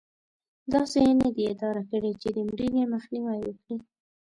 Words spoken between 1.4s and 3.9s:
اداره کړې چې د مړینې مخنیوی وکړي.